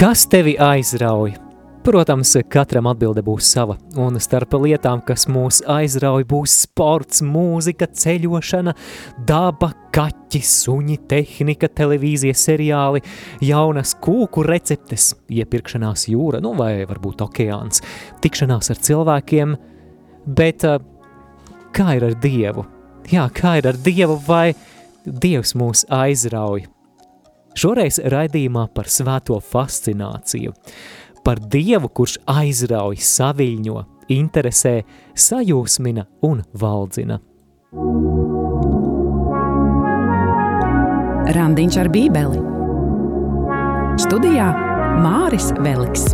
[0.00, 1.34] Kas tevi aizrauj?
[1.84, 8.72] Protams, katram atbilde būs sava, un starp lietām, kas mūs aizrauj, būs sports, mūzika, ceļošana,
[9.28, 13.04] daba, kaķi, suņi, tehnika, televīzijas seriāli,
[13.44, 17.84] jaunas kūku receptes, iepirkšanās jūra, nu vai varbūt okeāns,
[18.24, 19.56] tikšanās ar cilvēkiem,
[20.24, 20.80] bet eh,
[21.76, 22.64] kā ir ar Dievu?
[23.12, 24.46] Jā, kā ir ar Dievu, vai
[25.04, 26.70] Dievs mūs aizrauj?
[27.60, 30.54] Šoreiz raidījumā par svēto fascināciju–
[31.24, 33.82] par Dievu, kurš aizrauj, saviļņo,
[34.16, 34.80] interesē,
[35.12, 37.20] sajūsmina un valdzina.
[41.36, 42.40] Randiņš ar bībeli
[44.00, 44.48] Studijā
[45.04, 46.08] Māris Veliks.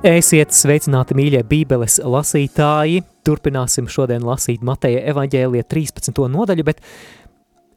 [0.00, 3.02] Esiet sveicināti, mīļie Bībeles lasītāji!
[3.28, 6.16] Turpināsim šodien lasīt Mateja evaņģēlija 13.
[6.32, 6.78] nodaļu, bet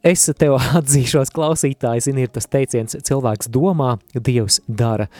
[0.00, 5.10] es tev atzīšos, klausītāji, zini, ir tas teiciens, cilvēks domā, Dievs dara.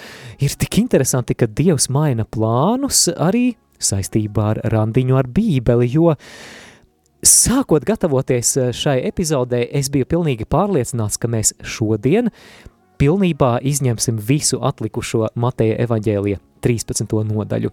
[0.41, 6.17] Ir tik interesanti, ka Dievs maina plānus arī saistībā ar randiņu ar Bībeli, jo
[7.21, 12.33] sākot gatavoties šai epizodē, es biju pilnīgi pārliecināts, ka mēs šodien
[12.97, 17.21] pilnībā izņemsim visu atlikušo Mateja evaņģēlija 13.
[17.29, 17.73] nodaļu.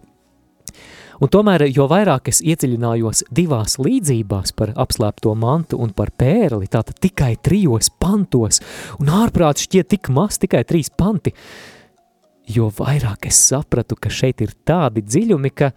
[1.22, 6.98] Un tomēr, jo vairāk es iedziļinājos divās līdzībās par apslēpto mantu un par pērli, tātad
[6.98, 8.58] tikai trijos pantos,
[8.98, 11.30] un ārprāt šķiet tik maz, tikai trīs panti,
[12.50, 15.70] jo vairāk es sapratu, ka šeit ir tādi dziļumi, ka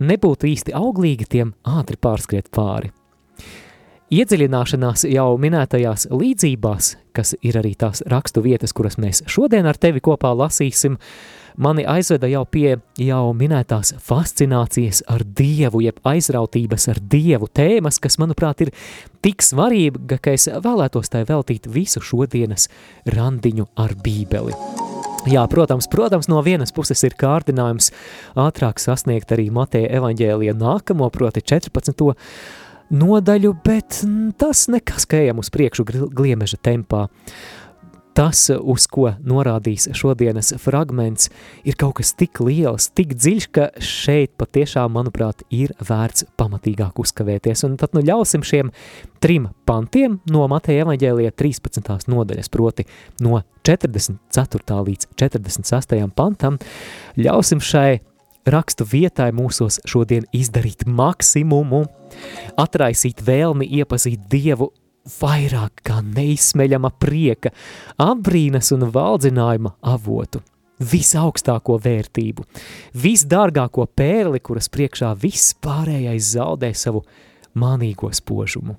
[0.00, 2.94] nebūtu īsti auglīgi tiem ātri pārskriet pāri.
[4.10, 10.00] Iedziļināšanās jau minētajās līdzībās, kas ir arī tās rakstu vietas, kuras mēs šodien ar tevi
[10.02, 17.00] kopā lasīsim, uh, mani aizveda jau pie jau minētās fascinācijas ar Dievu, jeb aizrautības ar
[17.12, 18.72] Dievu tēmas, kas, manuprāt, ir
[19.24, 22.68] tik svarīga, ka es vēlētos tai veltīt visu šodienas
[23.08, 24.56] randiņu ar bībeli.
[25.28, 27.90] Jā, protams, protams, no vienas puses ir kārdinājums
[28.40, 32.16] ātrāk sasniegt arī Mateja evaņģēlija nākamo, proti 14.
[32.96, 34.00] nodaļu, bet
[34.40, 37.10] tas nekas, ka ejam uz priekšu gliemeža tempā
[38.20, 41.30] tas, uz ko norādīs šodienas fragments,
[41.64, 47.64] ir kaut kas tik liels, tik dziļš, ka šeit patiešām, manuprāt, ir vērts pamatīgāk uzkavēties.
[47.64, 48.74] Un tad nu ļausim šiem
[49.24, 52.10] trim pantiem no Mateja evaņģēlija 13.
[52.12, 52.84] nodaļas, proti
[53.24, 54.80] no 44.
[54.90, 55.96] līdz 46.
[56.16, 56.60] pantam,
[57.16, 58.02] ļausim šai
[58.50, 61.86] rakstu vietai mūsos šodien izdarīt maksimumu,
[62.60, 64.70] atraisīt vēlmi iepazīt Dievu
[65.20, 67.52] vairāk kā neizsmeļama prieka,
[68.00, 70.42] apbrīnas un valdzinājuma avotu,
[70.80, 72.46] visaugstāko vērtību,
[72.96, 77.04] visdārgāko pērli, kuras priekšā viss pārējais zaudē savu
[77.54, 78.76] mānīgo spožumu.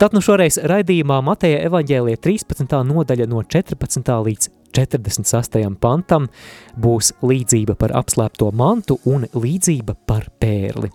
[0.00, 2.72] Tad nu šoreiz raidījumā Mateja evaņģēlija 13.
[2.88, 4.14] nodaļa no 14.
[4.24, 5.74] līdz 48.
[5.80, 6.28] pantam
[6.80, 10.92] būs līdzība par apslēpto mantu un līdzība par pērli.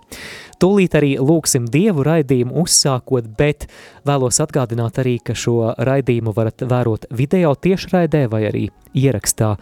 [0.61, 3.67] Tūlīt arī lūksim Dievu raidījumu uzsākot, bet
[4.07, 8.65] vēlos atgādināt arī, ka šo raidījumu varat vērot video tiešraidē vai arī
[8.95, 9.55] ierakstā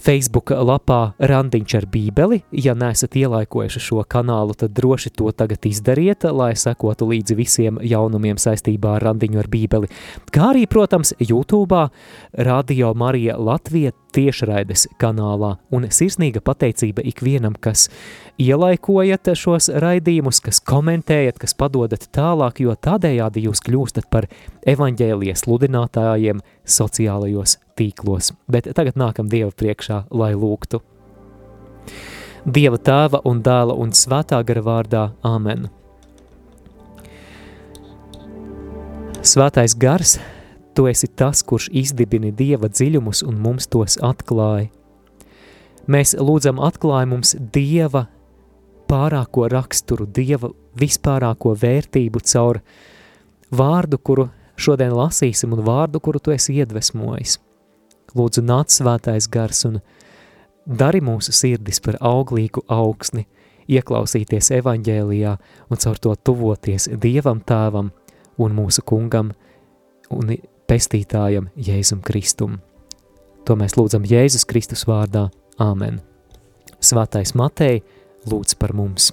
[0.00, 2.40] Facebook lapā Randiņš ar bībeli.
[2.56, 8.40] Ja neesat ielaikojuši šo kanālu, tad droši to tagad izdariet, lai sekotu līdzi visiem jaunumiem
[8.40, 9.90] saistībā ar Randiņu ar bībeli.
[10.32, 11.86] Kā arī, protams, YouTube,
[12.32, 17.88] Radio Marija Latvija tiešraides kanālā un sirsnīga pateicība ikvienam, kas
[18.40, 24.28] ielaikojat šos raidījumus, kas komentējat, kas padodat tālāk, jo tādējādi jūs kļūstat par
[24.68, 28.32] evaņģēlijas sludinātājiem sociālajos tīklos.
[28.50, 30.82] Bet tagad nākam Dieva priekšā, lai lūgtu.
[32.46, 35.68] Dieva tēva un dēla un svētā gara vārdā Āmen.
[39.20, 40.16] Svētais gars,
[40.74, 44.70] tu esi tas, kurš izdibini Dieva dziļumus un mums tos atklāja.
[45.90, 48.06] Mēs lūdzam atklāj mums Dieva
[48.90, 52.60] pārāko raksturu, Dieva vispārāko vērtību caur
[53.50, 54.28] vārdu, kuru
[54.60, 57.38] šodien lasīsim, un vārdu, kuru tu esi iedvesmojis.
[58.14, 59.80] Lūdzu, nāc svētais gars un
[60.66, 63.26] dari mūsu sirdis par auglīgu augsni,
[63.70, 65.36] ieklausīties evaņģēlijā
[65.70, 67.92] un caur to tuvoties Dievam tēvam
[68.40, 69.32] un mūsu kungam
[70.10, 70.34] un
[70.70, 72.60] pestītājam Jēzum Kristum.
[73.48, 75.26] To mēs lūdzam Jēzus Kristus vārdā.
[75.60, 75.98] Āmen.
[76.80, 77.82] Svētais Matei,
[78.30, 79.10] lūdz par mums.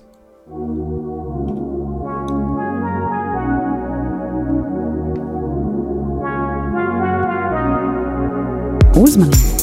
[8.97, 9.57] Uzmanību!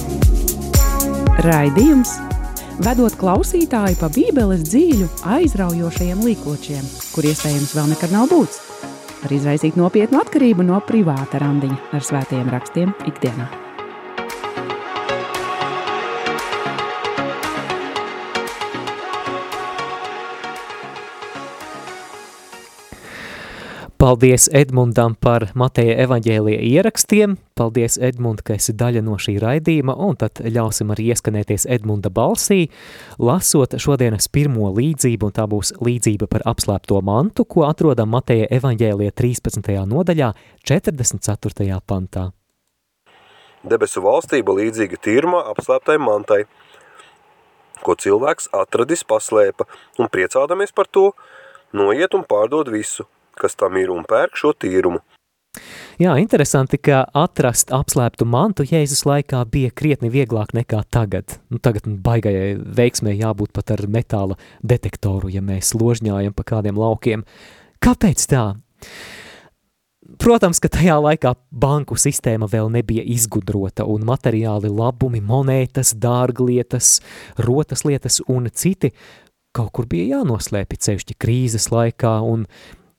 [1.44, 2.12] Raidījums
[2.84, 5.08] vedot klausītāju pa Bībeles dzīļu
[5.38, 8.63] aizraujošajiem līkločiem, kur iespējams vēl nekad nav būts.
[9.24, 13.63] Var izraisīt nopietnu atkarību no privāta randiņa ar svētajiem rakstiem ikdienā.
[24.04, 27.38] Paldies Edmundam par Mateja evaņģēlija ierakstiem.
[27.56, 32.66] Paldies, Edmund, ka esi daļa no šī raidījuma, un tad ļausim arī ieskanēties Edmunda balsī,
[33.16, 39.16] lasot šodienas pirmo līdzību, un tā būs līdzība par apslēpto mantu, ko atrodam Mateja evaņģēlija
[39.22, 39.72] 13.
[39.94, 40.34] nodaļā
[40.68, 41.80] 44.
[41.88, 42.26] pantā.
[43.64, 46.42] Debesu valstība līdzīga tīrumā apslēptai mantai,
[47.80, 49.64] ko cilvēks atradis paslēpa,
[49.96, 51.14] un priecādamies par to,
[51.72, 53.08] noiet un pārdod visu,
[53.40, 55.02] kas tam ir un pērk šo tīrumu.
[56.02, 61.36] Jā, interesanti, ka atrast apslēptu mantu Jēzus laikā bija krietni vieglāk nekā tagad.
[61.54, 64.34] Nu, tagad baigajai veiksmē jābūt pat ar metāla
[64.66, 67.22] detektoru, ja mēs ložņājam pa kādiem laukiem.
[67.84, 68.44] Kāpēc tā?
[70.20, 76.98] Protams, ka tajā laikā banku sistēma vēl nebija izgudrota un materiāli labumi, monētas, dārglietas,
[77.40, 78.92] rotas lietas un citi
[79.54, 82.48] kaut kur bija jānoslēpi cevišķi krīzes laikā un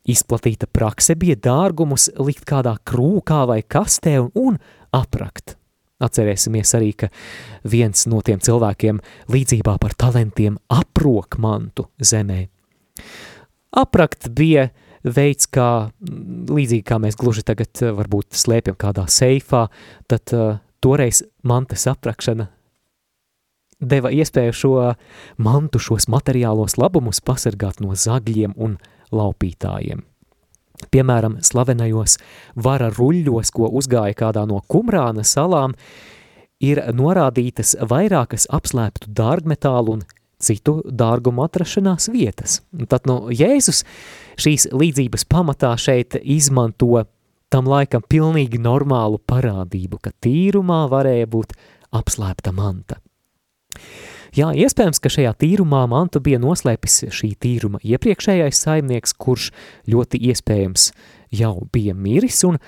[0.06, 4.58] Izplatīta prakse bija dārgumus likt kādā krūkā vai kastē un, un
[4.94, 5.56] aprakt.
[6.04, 7.10] Atcerēsimies arī, ka
[7.72, 9.00] viens no tiem cilvēkiem
[9.32, 12.46] līdzībā par talantiem aprok mantu zemē.
[13.76, 14.70] Aprakt bija
[15.06, 19.68] veids, kā līdzīgi kā mēs gluži tagad eh, varbūt slēpjam kādā seifā,
[20.12, 22.50] tad uh, toreiz mantas aprakšana
[23.80, 24.74] deva iespēju šo
[25.38, 28.78] mantu, šos materiālos labumus pasargāt no zagļiem un
[29.14, 30.04] laupītājiem.
[30.92, 32.18] Piemēram, slavenajos
[32.56, 35.76] vara ruļļos, ko uzgāja kādā no Kumrāna salām,
[36.64, 40.06] ir norādītas vairākas apslēptu dārgmetālu un
[40.42, 42.60] citu dārgumu atrašanās vietas.
[42.92, 43.84] Tad no Jēzus
[44.42, 47.06] šīs līdzības pamatā šeit izmanto
[47.54, 51.56] tam laikam pilnīgi normālu parādību, ka tīrumā varēja būt
[51.96, 53.00] apslēpta manta.
[54.36, 59.46] Jā, iespējams, ka šajā tīrumā mantu bija noslēpis šī tīruma iepriekšējais saimnieks, kurš
[59.88, 60.90] ļoti iespējams
[61.40, 62.60] jau bija miris, un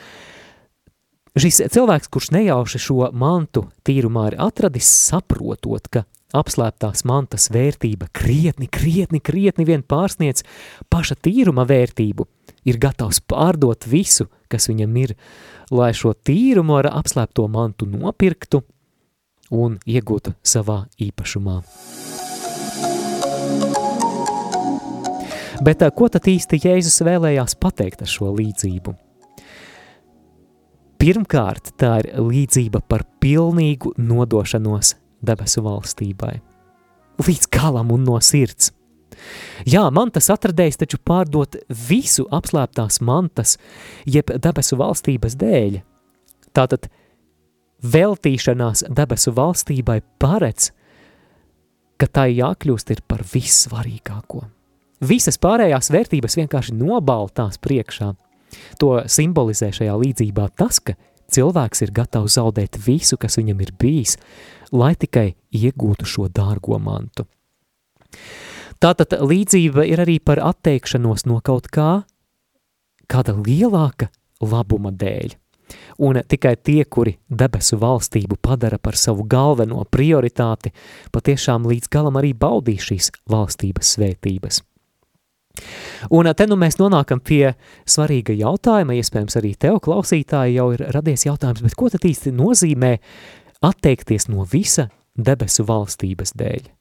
[1.35, 6.05] šis cilvēks, kurš nejauši šo mantu tīrumā ir atradis, saprotot, ka
[6.39, 10.45] apslēptās mantas vērtība krietni, krietni, krietni vien pārsniec
[10.87, 12.29] paša tīruma vērtību,
[12.63, 15.17] ir gatavs pārdot visu, kas viņam ir,
[15.75, 18.63] lai šo tīrumu ar apslēpto mantu nopirktu–
[19.51, 21.61] un iegūtu savā īpašumā.
[25.65, 28.93] Bet ko tad īsti Jēzus vēlējās pateikt ar šo līdzību?
[31.01, 34.95] Pirmkārt, tā ir līdzība par pilnīgu nodošanos
[35.25, 36.35] debesu valstībai.
[37.25, 38.71] Līdz galam un no sirds.
[39.65, 41.57] Jā, mantas atradējs taču pārdot
[41.89, 43.55] visu apslēptās mantas,
[44.05, 45.79] jeb debesu valstības dēļ.
[46.53, 46.89] Tātad
[47.83, 50.71] veltīšanās debesu valstībai paredz,
[51.97, 54.43] ka tai jākļūst ir par vissvarīgāko.
[55.07, 58.13] Visas pārējās vērtības vienkārši nobaltās priekšā.
[58.81, 60.95] To simbolizē šajā līdzībā tas, ka
[61.33, 64.17] cilvēks ir gatavs zaudēt visu, kas viņam ir bijis,
[64.71, 67.27] lai tikai iegūtu šo dārgo mantu.
[68.81, 72.05] Tātad līdzība ir arī par atteikšanos no kaut kā,
[73.09, 74.09] kāda lielāka
[74.41, 75.33] labuma dēļ
[75.97, 80.73] un tikai tie, kuri debesu valstību padara par savu galveno prioritāti,
[81.11, 84.63] patiešām līdz galam arī baudīs šīs valstības svētības.
[86.13, 87.55] Un te nu mēs nonākam pie
[87.89, 92.93] svarīga jautājuma, iespējams arī tev klausītāji jau ir radies jautājums, bet ko tad īsti nozīmē
[93.65, 96.76] atteikties no visa debesu valstības dēļ?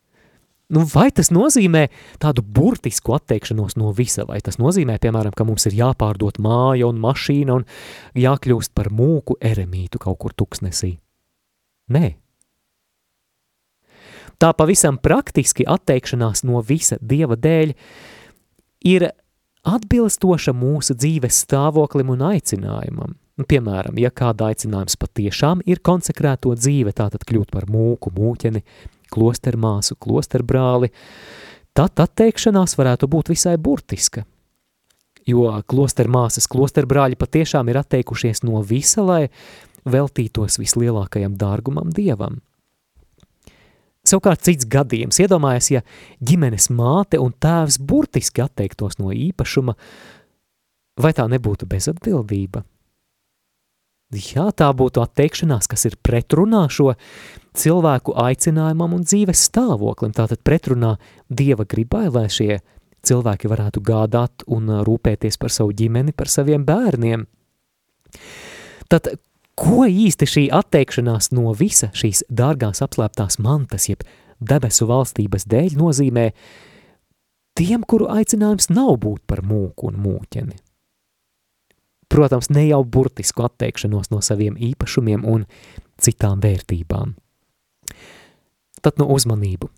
[0.67, 1.85] Nu, vai tas nozīmē
[2.19, 6.99] tādu burtisku atteikšanos no visa, vai tas nozīmē, piemēram, ka mums ir jāpārdot māja un
[7.03, 7.67] mašīna un
[8.19, 10.97] jākļūst par mūku eremītu kaut kur tuksnesī?
[11.95, 12.17] Nē.
[14.43, 17.73] Tā pavisam praktiski atteikšanās no visa Dieva dēļ
[18.91, 19.07] ir
[19.67, 23.15] atbilstoša mūsu dzīves stāvoklim un aicinājumam.
[23.47, 28.63] Piemēram, ja kāda aicinājums patiešām ir konsekrēto dzīve, tātad kļūt par mūku, mūķeni,
[29.17, 30.93] klostermāsu, klosterbrāli,
[31.77, 34.27] tad atteikšanās varētu būt visai burtiska.
[35.27, 39.23] Jo klostermāsas, klosterbrāļi patiešām ir atteikušies no visa, lai
[39.87, 42.39] veltītos vislielākajam dārgumam dievam.
[44.07, 45.83] Savukārt cits gadījums, iedomājies, ja
[46.23, 49.75] ģimenes māte un tēvs burtiski atteiktos no īpašuma,
[51.03, 52.63] vai tā nebūtu bezatbildība?
[54.15, 56.93] Jā, tā būtu atteikšanās, kas ir pretrunā šo
[57.59, 60.95] cilvēku aicinājumam un dzīves stāvoklim, tātad pretrunā
[61.27, 62.61] Dieva gribai, lai šie
[63.07, 67.25] cilvēki varētu gādāt un rūpēties par savu ģimeni, par saviem bērniem.
[68.87, 69.11] Tad,
[69.59, 74.07] ko īsti šī atteikšanās no visa šīs dārgās apslēptās mantas, jeb
[74.39, 76.29] debesu valstības dēļ nozīmē
[77.59, 80.61] tiem, kuru aicinājums nav būt par mūku un mūķeni?
[82.09, 85.47] Protams, ne jau burtisku atteikšanos no saviem īpašumiem un
[85.99, 87.17] citām vērtībām.
[88.83, 89.69] Tad no uzmanību.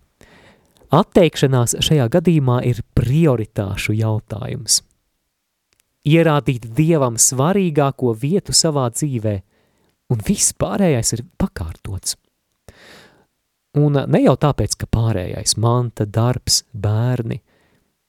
[0.93, 4.83] Atteikšanās šajā gadījumā ir prioritāšu jautājums.
[6.09, 9.35] Ierādīt Dievam svarīgāko vietu savā dzīvē,
[10.13, 12.17] un viss pārējais ir pakārtots.
[13.77, 17.43] Un ne jau tāpēc, ka pārējais manta, darbs, bērni,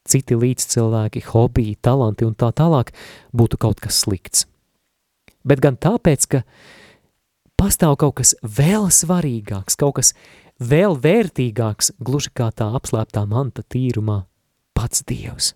[0.09, 2.91] citi līdzcilvēki, hobiji, talanti un tā tālāk
[3.35, 4.47] būtu kaut kas slikts.
[5.45, 6.43] Bet gan tāpēc, ka
[7.59, 10.13] pastāv kaut kas vēl svarīgāks, kaut kas
[10.59, 14.23] vēl vērtīgāks, gluži kā tā apslēptā manta tīrumā,
[14.75, 15.53] pats Dievs.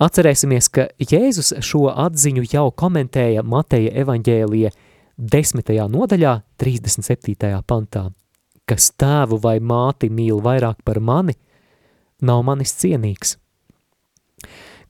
[0.00, 4.70] Atcerēsimies, ka Jēzus šo atziņu jau komentēja Mateja evaņģēlija
[5.20, 5.74] 10.
[5.92, 7.50] nodaļā, 37.
[7.68, 8.06] pantā,
[8.64, 11.36] kas tēvu vai māti mīl vairāk par mani,
[12.22, 13.36] nav manis cienīgs.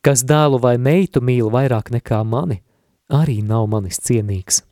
[0.00, 2.62] Kas dēlu vai meitu mīl vairāk nekā mani,
[3.12, 4.62] arī nav manis cienīgs.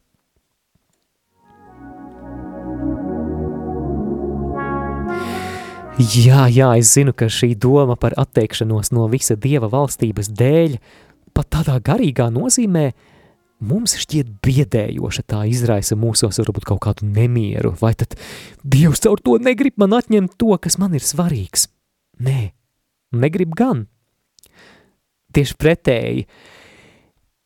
[5.98, 10.76] Jā, jā, es zinu, ka šī doma par atteikšanos no visa Dieva valstības dēļ
[11.34, 12.84] pat tādā garīgā nozīmē
[13.58, 18.14] mums šķiet biedējoša, tā izraisa mūsos varbūt kaut kādu nemieru, vai tad
[18.62, 21.66] Dievs caur to negrib man atņemt to, kas man ir svarīgs.
[22.24, 22.40] Nē,
[23.14, 23.86] negrib gan.
[25.34, 26.24] Tieši pretēji,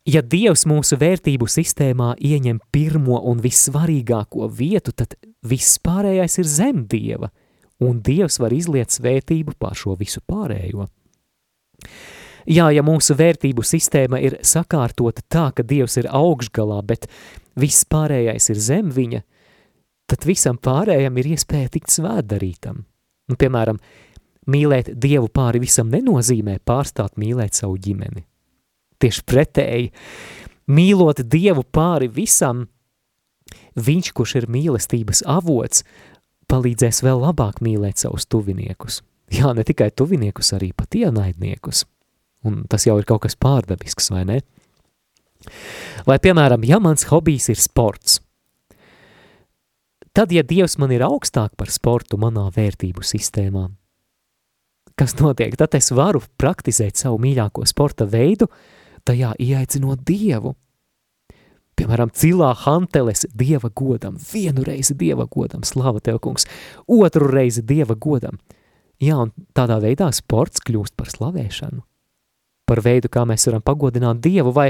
[0.08, 6.84] ja Dievs mūsu vērtību sistēmā ieņem pirmo un vissvarīgāko vietu, tad viss pārējais ir zem
[6.90, 7.32] Dieva–
[7.82, 10.88] un Dievs var izliet svētību pār šo visu pārējo.
[12.50, 17.06] Jā, ja mūsu vērtību sistēma ir sakārtota tā, ka Dievs ir augšgalā, bet
[17.58, 19.22] viss pārējais ir zem viņa,
[20.10, 22.82] tad visam pārējam ir iespēja tikt svētdarītam.
[23.30, 23.78] Nu, piemēram,
[24.50, 28.24] mīlēt Dievu pāri visam nenozīmē pārstāt mīlēt savu ģimeni.
[29.02, 29.90] Tieši pretēji,
[30.70, 32.66] mīlot Dievu pāri visam,
[33.76, 35.84] viņš, kurš ir mīlestības avots,
[36.50, 39.00] palīdzēs vēl labāk mīlēt savus tuviniekus.
[39.32, 41.86] Jā, ne tikai tuviniekus, arī pat ienaidniekus.
[42.44, 44.40] Un tas jau ir kaut kas pārdabisks, vai ne?
[46.06, 48.20] Vai, piemēram, ja mans hobijs ir sports,
[50.14, 53.68] tad, ja Dievs man ir augstāk par sportu manā vērtību sistēmā,
[55.02, 55.54] kas notiek?
[55.58, 58.46] Tad es varu praktizēt savu mīļāko sporta veidu,
[59.06, 60.54] tajā ieaicinot Dievu.
[61.78, 66.46] Piemēram, cilā hanteles dieva godam, vienu reizi dieva godam, slava tev, kungs,
[66.86, 68.36] otru reizi dieva godam.
[69.02, 71.80] Jā, un tādā veidā sports kļūst par slavēšanu,
[72.68, 74.68] par veidu, kā mēs varam pagodināt Dievu, vai,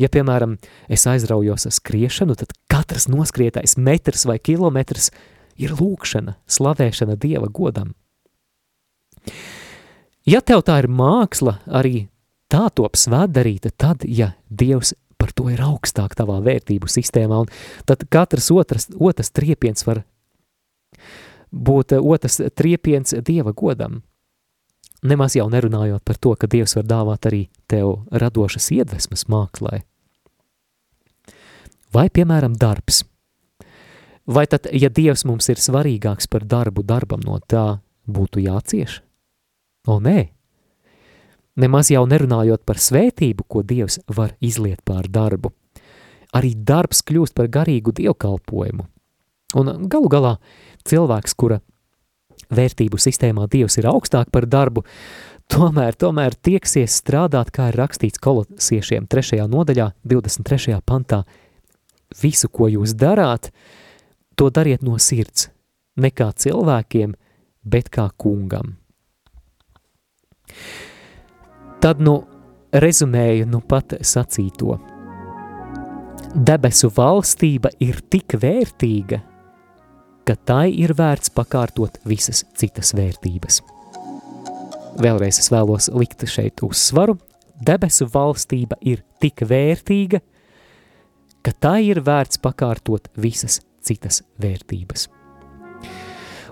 [0.00, 0.54] ja, piemēram,
[0.88, 5.10] es aizraujos ar skriešanu, tad katrs noskrietais metrs vai kilometrs
[5.60, 7.92] ir lūkšana, slavēšana Dieva godam.
[10.26, 12.08] Ja tev tā ir māksla, arī
[12.50, 18.02] tā top svētdarīta, tad, ja Dievs par to ir augstāk tavā vērtību sistēmā, un tad
[18.10, 20.02] katrs otrs, otrs triepiens var
[21.50, 24.02] būt otrs triepiens Dieva godam.
[25.06, 29.84] Nemaz jau nerunājot par to, ka Dievs var dāvāt arī tev radošas iedvesmas mākslē.
[31.94, 33.04] Vai, piemēram, darbs.
[34.26, 37.78] Vai tad, ja Dievs mums ir svarīgāks par darbu, darbam no tā
[38.10, 39.05] būtu jācieš?
[39.86, 40.30] O, nē,
[41.56, 45.54] Nemaz jau nerunājot par svētību, ko Dievs var izliet pār darbu.
[46.36, 48.84] Arī darbs kļūst par garīgu dievkalpojumu.
[49.56, 50.34] Un galu galā
[50.84, 51.62] cilvēks, kura
[52.52, 54.84] vērtību sistēmā Dievs ir augstāk par darbu,
[55.48, 59.40] tomēr, tomēr tieksies strādāt, kā ir rakstīts kolosiešiem 3.
[59.48, 60.76] nodaļā, 23.
[60.84, 61.24] pantā.
[62.20, 63.48] Visu, ko jūs darāt,
[64.36, 65.48] to dariet no sirds,
[65.96, 67.16] ne kā cilvēkiem,
[67.64, 68.76] bet kā kungam.
[71.80, 72.20] Tad, nu,
[72.72, 74.76] rezumēju nu pat sacīto.
[76.36, 79.20] Debesu valstība ir tik vērtīga,
[80.26, 83.62] ka tai ir vērts pakārtot visas citas vērtības.
[85.00, 87.16] Vēlreiz es vēlos likt šeit uzsvaru.
[87.56, 90.20] Debesu valstība ir tik vērtīga,
[91.44, 95.06] ka tai ir vērts pakārtot visas citas vērtības.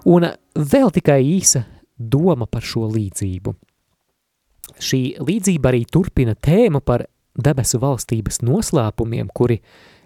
[0.09, 1.65] Un vēl tikai īsa
[1.99, 3.57] doma par šo līdzību–
[4.85, 9.61] Šī līdzība arī turpina tēmu par debesu valstības noslēpumiem, kuri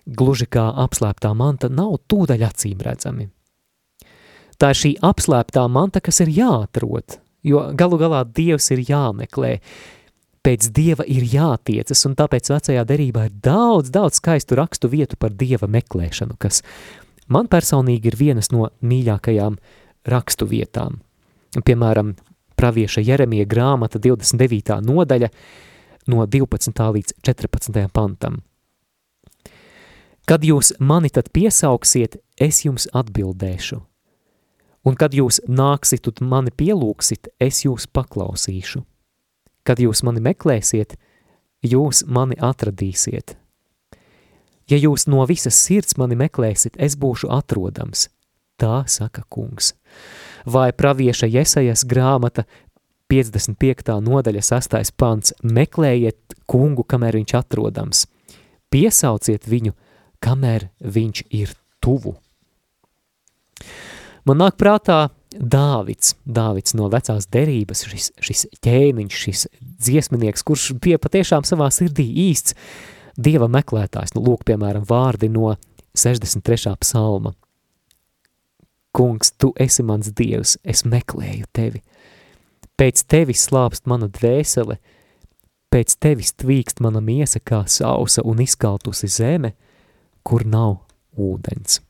[0.08, 3.28] gluži kā apslēptā manta nav tūdaļ acīm redzami.
[4.58, 9.58] Tā ir šī apslēptā manta, kas ir jāatrod, jo galu galā Dievs ir jāmeklē,
[10.42, 15.34] pēc Dieva ir jātiecas, un tāpēc vecajā derībā ir daudz, daudz skaistu rakstu vietu par
[15.36, 16.62] Dieva meklēšanu, kas
[17.28, 19.60] man personīgi ir vienas no mīļākajām
[20.08, 21.02] rakstu vietām.
[21.64, 22.16] Piemēram,
[22.58, 24.80] pravieša Jeremija grāmata 29.
[24.82, 25.30] nodaļa
[26.10, 26.72] no 12.
[26.96, 27.86] līdz 14.
[27.94, 28.42] pantam.
[30.28, 33.80] Kad jūs mani tad piesauksiet, es jums atbildēšu.
[34.86, 38.82] Un kad jūs nāksit un mani pielūksit, es jūs paklausīšu.
[39.64, 40.96] Kad jūs mani meklēsiet,
[41.64, 43.36] jūs mani atradīsiet.
[44.68, 48.08] Ja jūs no visas sirds mani meklēsiet, es būšu atrodams.
[48.60, 49.72] Tā saka kungs
[50.46, 52.44] vai pravieša Jesajas grāmata
[53.08, 53.98] 55.
[54.04, 54.78] nodaļa 6.
[54.96, 58.04] pants meklējiet kungu, kamēr viņš atrodams,
[58.72, 59.72] piesauciet viņu,
[60.20, 62.18] kamēr viņš ir tuvu.
[64.28, 71.00] Man nāk prātā Dāvids, Dāvids no vecās derības, šis, šis ķēniņš, šis dziesminieks, kurš bija
[71.00, 72.56] patiešām savā sirdī īsts
[73.16, 74.14] dieva meklētājs.
[74.16, 75.54] Nu, lūk, piemēram, vārdi no
[75.96, 76.74] 63.
[76.80, 77.34] psalma.
[78.92, 81.82] Kungs, tu esi mans dievs, es meklēju tevi.
[82.78, 84.78] Pēc tevis slāpst mana dvēsele,
[85.72, 89.52] pēc tevis tvīkst mana miesa kā sausa un izkaltusi zeme,
[90.22, 90.78] kur nav
[91.18, 91.82] ūdens.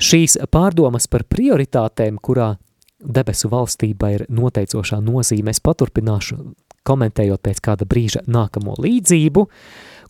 [0.00, 2.54] Šīs pārdomas par prioritātēm, kurā
[3.00, 6.38] debesu valstība ir noteicošā nozīme, es paturpināšu
[6.88, 9.44] komentējot pēc kāda brīža nākamo līdzību,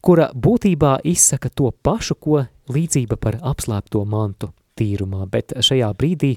[0.00, 6.34] kura būtībā izsaka to pašu, ko līdzība par apslēpto mantu tīrumā, bet šajā brīdī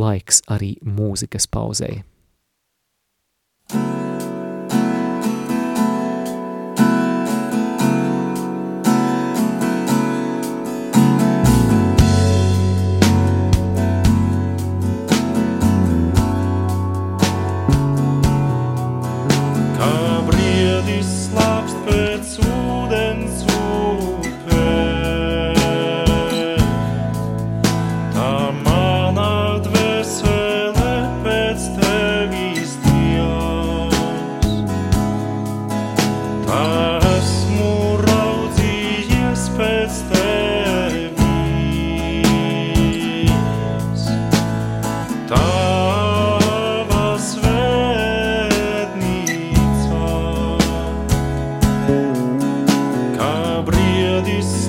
[0.00, 2.02] laiks arī mūzikas pauzei.
[3.70, 4.03] Mana dvēsele
[54.20, 54.63] this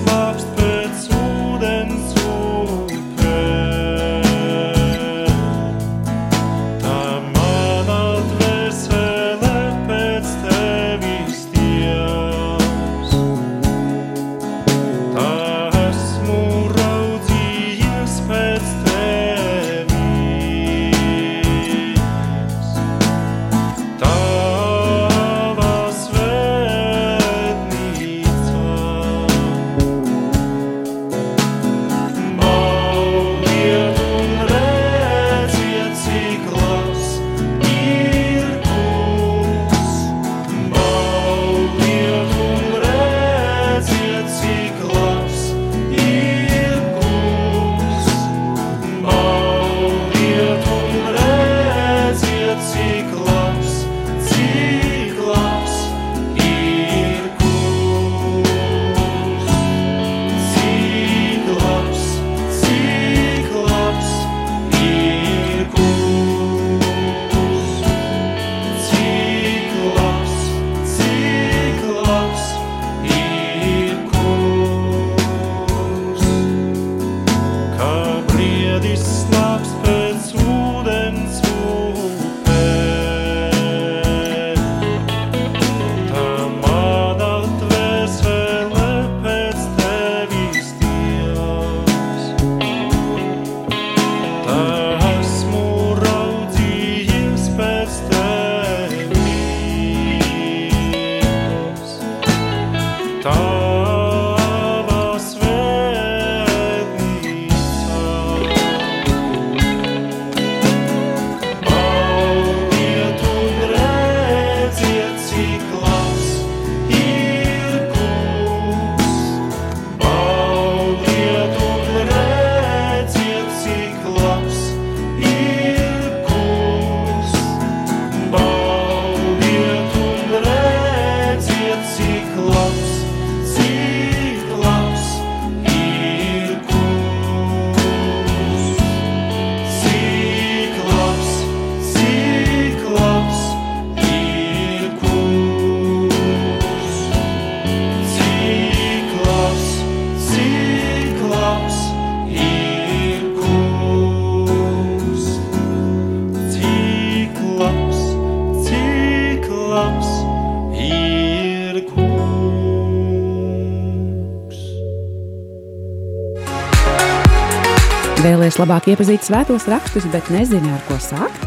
[168.26, 171.44] Vēlies labāk iepazīt svētos rakstus, bet nezini, ar ko sākt?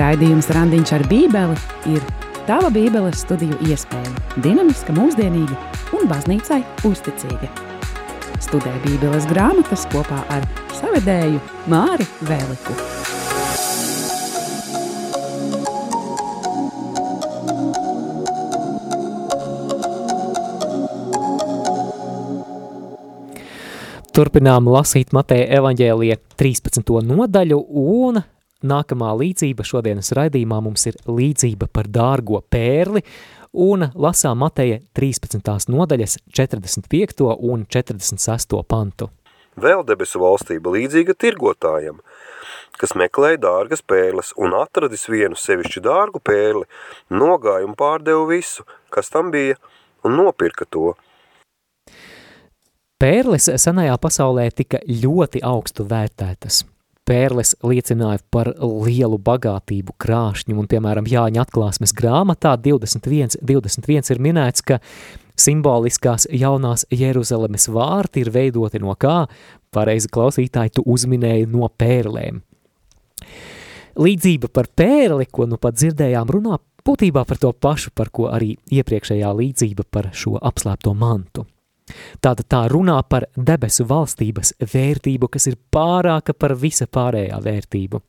[0.00, 1.54] Raidījums Randiņš ar Bībeli
[1.92, 2.02] ir
[2.48, 4.10] tava Bībeles studiju iespēja.
[4.42, 5.54] Dinamiska, mūsdienīga
[5.94, 7.54] un baznīcai uzticīga.
[8.42, 11.38] Studē Bībeles grāmatas kopā ar savedēju
[11.70, 12.97] Māri Vēliku.
[24.18, 26.88] Turpinām lasīt Mateja evaņģēlija 13.
[27.06, 28.16] nodaļu, un
[28.66, 33.04] nākamā līdzība šodienas raidījumā mums ir līdzība par dārgo pērli,
[33.54, 35.70] un lasām Mateja 13.
[35.70, 37.28] nodaļas 45.
[37.30, 38.58] un 46.
[38.66, 39.12] pantu.
[39.54, 42.02] Vēl debesu valstība līdzīga tirgotājam,
[42.74, 46.66] kas meklēja dārgas pērles un atradis vienu sevišķi dārgu pērli,
[47.14, 49.62] nogāja un pārdeva visu, kas tam bija,
[50.02, 50.96] un nopirka to–
[52.98, 56.64] Pērles senajā pasaulē tika ļoti augstu vērtētas.
[57.06, 64.64] Pērles liecināja par lielu bagātību krāšņu, un, piemēram, Jāņa atklāsmes grāmatā 21, 21 ir minēts,
[64.66, 64.80] ka
[65.38, 69.28] simboliskās jaunās Jeruzalemes vārti ir veidoti no kā,
[69.70, 72.40] pareizi klausītāji, tu uzminēji no pērlēm.
[73.94, 78.56] Līdzība par pērli, ko nu pat dzirdējām, runā būtībā par to pašu, par ko arī
[78.74, 81.46] iepriekšējā līdzība par šo apslēpto mantu.
[82.24, 88.00] Tāda tā runā par debesu valstības vērtību, kas ir pārāka par visa pārējā vērtību.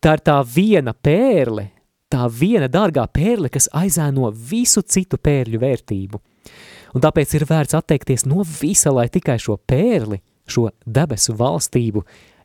[0.00, 1.68] Tā ir tā viena pērle,
[2.12, 6.20] tā viena dārgā pērle, kas aizēno visu citu pērļu vērtību.
[6.94, 12.04] Un tāpēc ir vērts atteikties no visa, lai tikai šo pērli, šo debesu valstību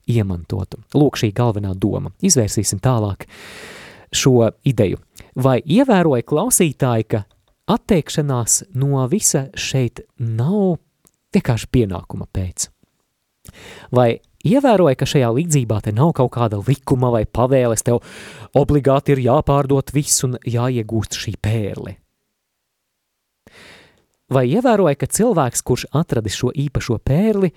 [0.09, 0.79] iemantotu.
[0.97, 2.11] Lūk, šī galvenā doma.
[2.25, 3.27] Izvērsīsim tālāk
[4.15, 4.97] šo ideju.
[5.39, 7.23] Vai ievēroja klausītāji, ka
[7.69, 10.79] atteikšanās no visa šeit nav
[11.35, 12.67] vienkārši pienākuma pēc.
[13.95, 18.01] Vai ievēroja, ka šajā līdzībā te nav kaut kāda likuma vai pavēles, tev
[18.57, 21.97] obligāti ir jāpārdot viss un jāiegūst šī pērle?
[24.29, 27.49] Vai ievēroja, ka cilvēks, kurš atradis šo īpašo pērli,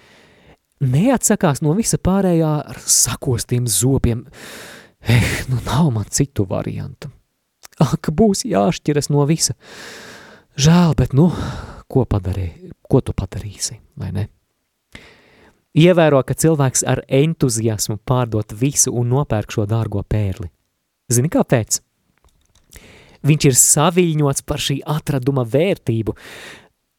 [0.88, 4.24] neatsakās no visa pārējā ar sakostiem zobiem?
[5.02, 7.10] Eh, nu nav man citu variantu.
[7.80, 9.56] Ak, būs jāšķiras no visa.
[10.60, 11.30] Žēl, bet nu,
[11.88, 14.26] ko padarīji, ko tu padarīsi, vai ne?
[15.72, 20.50] Ievēro, ka cilvēks ar entuziasmu pārdot visu un nopērk šo dārgo pērli.
[21.08, 21.80] Zini, kāpēc?
[23.24, 26.14] Viņš ir saviļņots par šī atraduma vērtību.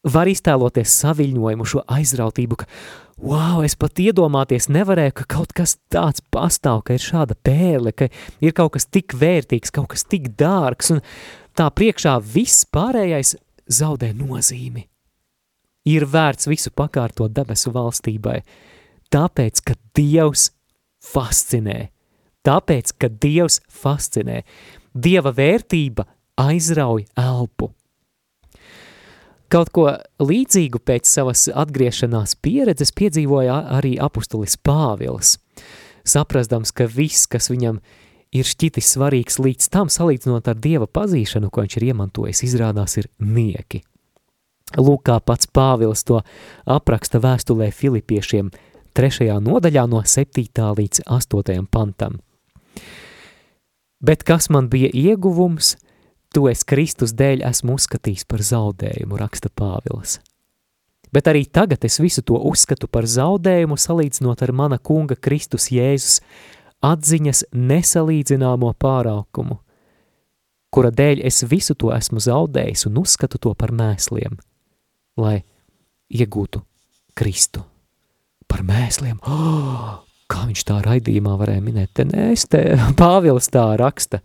[0.04, 2.66] Var iztēloties saviļņojumu, šo aizrautību, ka,
[3.24, 8.10] wow, es pat iedomāties nevarēju, ka kaut kas tāds pastāv, ka ir šāda pērle, ka
[8.44, 11.00] ir kaut kas tik vērtīgs, kaut kas tik dārgs, un
[11.56, 13.36] tā priekšā viss pārējais
[13.72, 14.84] zaudē nozīmi.
[15.88, 18.38] Ir vērts visu pakārtot debesu valstībai,
[19.12, 20.50] tāpēc, ka Dievs
[21.04, 21.88] fascinē,
[22.44, 24.42] tāpēc, ka Dievs fascinē.
[24.94, 26.06] Dieva vērtība
[26.40, 27.72] aizrauj elpu.
[29.54, 29.84] Kaut ko
[30.18, 35.36] līdzīgu pēc savas atgriešanās pieredzes piedzīvoja arī apustulis Pāvils,
[36.02, 37.78] saprastams, ka viss, kas viņam
[38.34, 43.06] ir, šķitis svarīgs līdz tam, salīdzinot ar Dieva pazīšanu, ko viņš ir iemantojis, izrādās ir
[43.22, 43.84] nieki.
[44.74, 46.18] Lūk, kā pats Pāvils to
[46.66, 48.50] apraksta vēstulē Filipiešiem
[48.98, 50.50] trešajā nodaļā no 7.
[50.80, 51.62] līdz 8.
[51.70, 52.18] pantam.
[54.02, 55.76] Bet kas man bija ieguvums,
[56.34, 60.18] to es Kristus dēļ esmu uzskatījis par zaudējumu, raksta Pāvils.
[61.14, 66.18] Bet arī tagad es visu to uzskatu par zaudējumu, salīdzinot ar mana kunga Kristus Jēzus
[66.84, 69.60] atziņas nesalīdzināmo pārākumu,
[70.74, 74.34] kura dēļ es visu to esmu zaudējis un uzskatu to par mēsliem,
[75.20, 75.38] lai
[76.10, 76.64] iegūtu
[77.14, 77.62] Kristu.
[78.50, 82.66] Par mēsliem, oh, kā viņš tā raidījumā varēja minēt, te nē, es te
[83.00, 84.24] Pāvils tā raksta.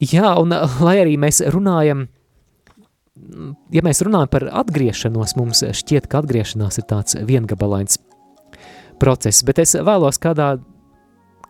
[0.00, 2.06] Jā, un lai arī mēs runājam,
[3.74, 8.00] ja mēs runājam par atgriešanos, mums šķiet, ka atgriešanās ir tāds viengabalains
[9.00, 10.54] process, bet es vēlos kādā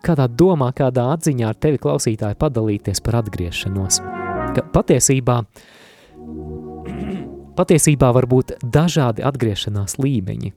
[0.04, 4.00] kādā domā, kādā atziņā ar tevi klausītāji padalīties par atgriešanos.
[4.56, 5.42] Ka patiesībā,
[7.58, 10.54] patiesībā var būt dažādi atgriešanās līmeņi.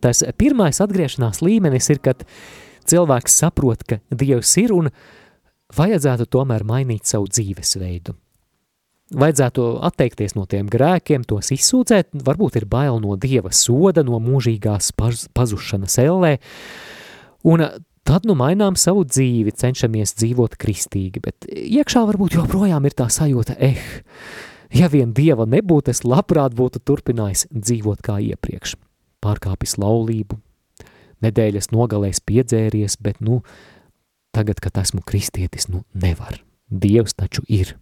[0.00, 2.22] Tas pirmais atgriešanās līmenis ir, kad
[2.90, 4.92] cilvēks saprot, ka Dievs ir un
[5.76, 8.16] vajadzētu tomēr mainīt savu dzīvesveidu.
[9.10, 14.92] Vajadzētu atteikties no tiem grēkiem, tos izsūdzēt, varbūt ir bail no Dieva soda, no mūžīgās
[14.94, 16.36] paz, pazušanas ellē,
[17.42, 17.64] un
[18.06, 23.58] tad nu mainām savu dzīvi, cenšamies dzīvot kristīgi, bet iekšā varbūt joprojām ir tā sajūta,
[23.58, 23.82] eh,
[24.78, 28.76] ja vien Dieva nebūtu, es labprāt būtu turpinājis dzīvot kā iepriekš.
[29.20, 30.38] Pārkāpis laulību,
[31.26, 33.42] nedēļas nogalēs piedzēries, bet, nu,
[34.34, 36.40] tagad, kad esmu kristietis, nu, nevar.
[36.70, 37.74] Dievs taču ir.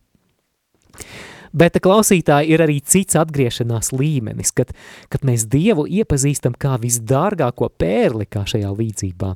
[1.52, 4.72] Bet klausītāji ir arī cits atgriešanās līmenis, kad,
[5.08, 9.34] kad mēs Dievu iepazīstam kā visdārgāko pērli kā šajā līdzībā.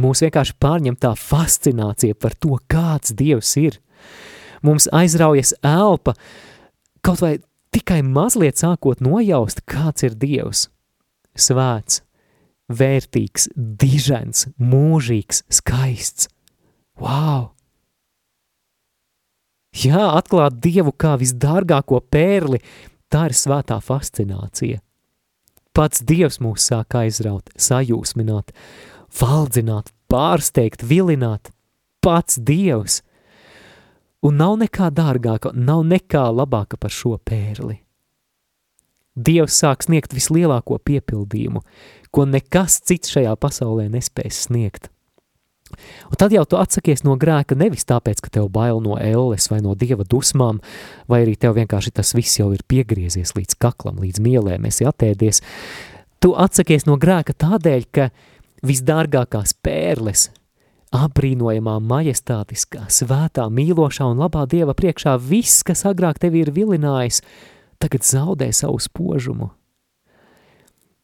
[0.00, 3.78] Mūs vienkārši pārņem tā fascinācija par to, kāds Dievs ir.
[4.66, 6.14] Mums aizraujas elpa,
[7.04, 7.38] kaut vai
[7.74, 10.68] tikai mazliet sākot nojaust, kāds ir Dievs.
[11.38, 12.02] Svēts,
[12.70, 16.30] vērtīgs, dižens, mūžīgs, skaists.
[17.00, 17.50] Wow!
[19.70, 22.58] Jā, atklāt Dievu kā visdārgāko pērli,
[23.10, 24.80] tā ir svētā fascinācija.
[25.70, 28.50] Pats Dievs mūs sāk aizraut, sajūsmināt,
[29.20, 31.52] valdzināt, pārsteigt, vilināt.
[32.02, 33.02] Pats Dievs.
[34.26, 37.78] Un nav nekā dārgāka, nav nekā labāka par šo pērli.
[39.26, 41.62] Dievs sāk sniegt vislielāko piepildījumu,
[42.10, 44.90] ko nekas cits šajā pasaulē nespēs sniegt.
[46.10, 49.60] Un tad jau tu atsakies no grēka nevis tāpēc, ka tev bail no elles vai
[49.62, 50.58] no dieva dusmām,
[51.10, 55.42] vai arī tev vienkārši tas viss jau ir piegriezies līdz kaklam, līdz mielēm, esi atēdies.
[56.20, 58.10] Tu atsakies no grēka tādēļ, ka
[58.66, 60.28] visdārgākās pērles,
[60.90, 67.22] apbrīnojamā, majestātiskā, svētā, mīlošā un labā dieva priekšā viss, kas agrāk tevi ir vilinājis,
[67.80, 69.50] tagad zaudē savu spožumu.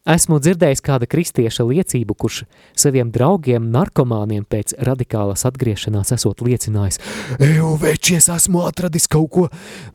[0.07, 2.45] Esmu dzirdējis kāda kristieša liecību, kurš
[2.79, 7.01] saviem draugiem, narkomāniem pēc radikālas atgriešanās esot liecinājis,
[7.43, 9.49] Eju, večies, esmu atradis kaut ko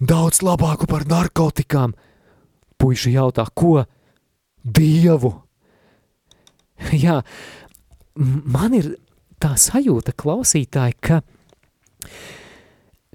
[0.04, 1.96] daudz labāku par narkotikām.
[2.82, 3.86] Puiši jautā, ko?
[4.68, 5.32] Dievu!
[7.06, 7.22] Jā,
[8.18, 8.96] man ir
[9.40, 11.22] tā sajūta klausītāji, ka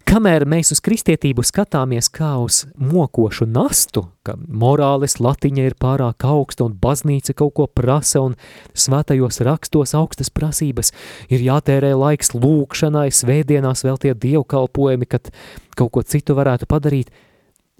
[0.06, 6.62] Kamēr mēs uz kristietību skatāmies kā uz mokošu nastu, ka morāles latiņa ir pārāk augsta
[6.68, 8.36] un baznīca kaut ko prasa un
[8.70, 10.92] svētajos rakstos augstas prasības,
[11.26, 15.32] ir jātērē laiks lūkšanai, svētdienās vēl tie dievkalpojumi, kad
[15.74, 17.10] kaut ko citu varētu padarīt,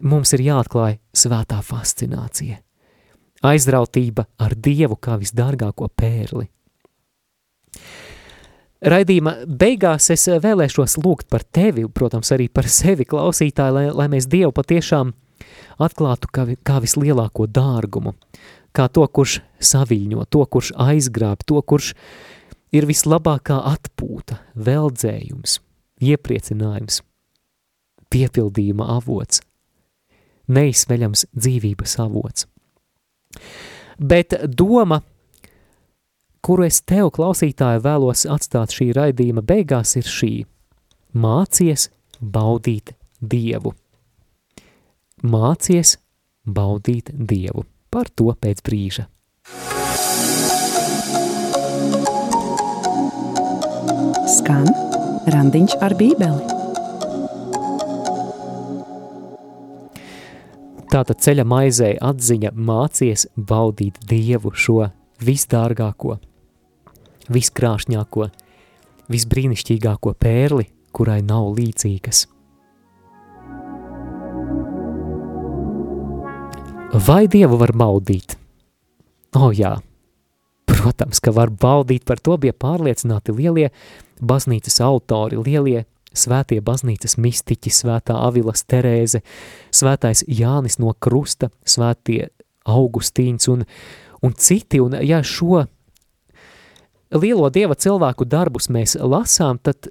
[0.02, 2.58] mums ir jāatklāj svētā fascinācija.
[3.46, 6.48] Aizrautība ar Dievu kā visdārgāko pērli.
[8.86, 14.06] Raidījuma beigās es eh, vēlēšos lūgt par tevi, protams, arī par sevi klausītāji, lai, lai
[14.12, 15.10] mēs Dievu patiešām
[15.82, 18.14] atklātu kā, kā vislielāko dārgumu,
[18.76, 21.94] kā to, kurš saviņo, to, kurš aizgrāb, to, kurš
[22.76, 25.58] ir vislabākā atpūta, veldzējums,
[26.06, 27.00] iepriecinājums,
[28.14, 29.42] piepildījuma avots,
[30.46, 32.46] neizsmeļams dzīvības avots.
[33.98, 35.02] Bet doma–
[36.46, 40.32] kuru es tev, klausītāji, vēlos atstāt šī raidījuma beigās, ir šī.
[41.18, 41.88] Mācies
[42.22, 43.72] baudīt Dievu.
[45.26, 45.96] Mācies
[46.46, 47.64] baudīt Dievu.
[47.90, 49.06] Par to pēc brīža.
[54.36, 54.68] Skan
[55.34, 56.54] randiņš ar bībeli.
[60.94, 64.84] Tātad ceļa maizē atziņa mācies baudīt Dievu šo
[65.26, 66.20] visdārgāko,
[67.32, 68.30] viskrāšņāko,
[69.12, 72.26] visbrīnišķīgāko pērli, kurai nav līdzīgas.
[77.06, 78.36] Vai Dievu var baudīt?
[79.36, 79.74] O jā,
[80.70, 83.68] protams, ka var baudīt, par to bija pārliecināti lielie
[84.22, 85.84] baznīcas autori, lielie
[86.16, 89.20] svētie baznīcas mistiķi, svētā Avilas Terēze,
[89.74, 92.30] svētais Jānis no Krusta, svētie
[92.66, 93.66] Augustīns un,
[94.22, 95.66] un citi, un ja šo
[97.14, 99.90] lielo dieva cilvēku darbus mēs lasām, tad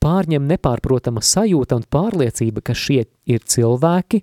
[0.00, 4.22] pārņem nepārprotama sajūta un pārliecība, ka šie ir cilvēki,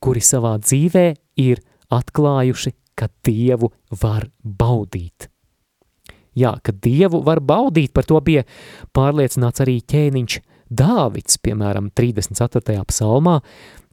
[0.00, 1.06] kuri savā dzīvē
[1.42, 5.28] ir atklājuši, ka Dievu var baudīt.
[6.36, 8.44] Jā, ka Dievu var baudīt, par to bija
[8.96, 12.80] pārliecināts arī ķēniņš Dāvids, piemēram, 34.
[12.88, 13.36] psalmā,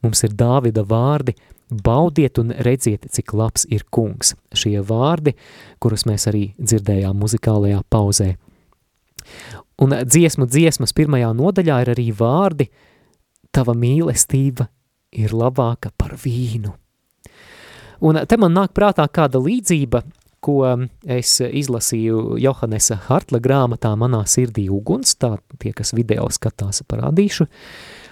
[0.03, 1.35] mums ir Dāvida vārdi–
[1.73, 4.33] Baudiet un redziet, cik labs ir kungs.
[4.53, 5.35] Šie vārdi,
[5.81, 8.33] kurus mēs arī dzirdējām muzikālajā pauzē.
[9.81, 12.69] Un dziesmu dziesmas pirmajā nodaļā ir arī vārdi
[13.53, 14.65] Tava mīlestība
[15.13, 16.71] ir labāka par vīnu.
[18.03, 20.01] Un te man nāk prātā kāda līdzība,
[20.43, 20.55] ko
[21.05, 27.45] es izlasīju Johannesa Hartla grāmatā Manā sirdī uguns, tā tie, kas video skatās, parādīšu.
[27.45, 28.02] Uh,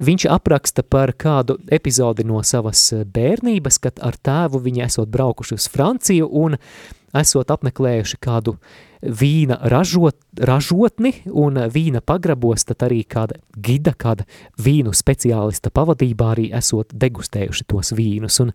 [0.00, 5.58] Viņš apraksta par kādu epizodi no savas eh, bērnības, kad ar tēvu viņi esot braukuši
[5.58, 6.56] uz Franciju un
[7.16, 8.54] esot apmeklējuši kādu
[9.00, 14.26] vīna ražot, ražotni un vīna pagrabos, tad arī kāda gida, kāda
[14.60, 18.40] vīnu speciālista pavadībā arī esot degustējuši tos vīnus.
[18.44, 18.52] Un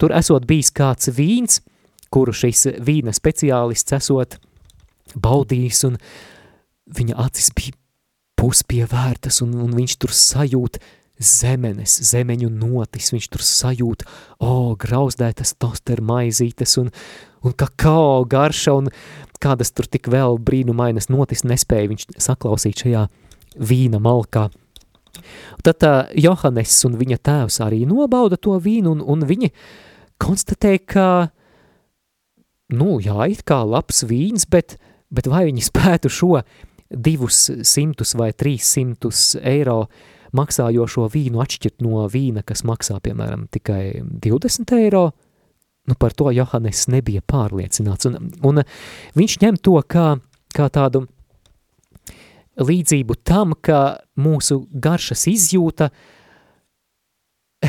[0.00, 1.62] tur esot bijis kāds vīns,
[2.12, 4.38] kuru šis vīna speciālists esot
[5.16, 6.00] baudījis, un
[6.96, 7.76] viņa acis bija
[8.38, 10.78] puspievērtas, un, un viņš tur sajūt
[11.18, 14.04] zemenes, zemeņu notis, viņš tur sajūt,
[14.38, 16.92] o, oh, grauzdētas toster maizītes un,
[17.42, 18.92] un kakao garša un
[19.42, 23.04] kādas tur tik vēl brīnumainas notis nespēja viņš saklausīt šajā
[23.58, 24.48] vīna malkā.
[25.66, 29.50] Tad tā Johannes un viņa tēvs arī nobauda to vīnu un, un viņi
[30.22, 31.08] konstatē, ka,
[32.74, 34.76] nu jā, it kā labs vīns, bet,
[35.10, 36.36] bet vai viņi spētu šo
[36.90, 39.84] divus simtus vai trīs simtus eiro
[40.36, 45.10] maksājošo vīnu atšķirt no vīna, kas maksā, piemēram, tikai 20 eiro,
[45.88, 48.62] nu par to Johannes nebija pārliecināts, un, un
[49.16, 50.10] viņš ņem to kā,
[50.56, 51.06] kā tādu
[52.58, 55.88] līdzību tam, ka mūsu garšas izjūta,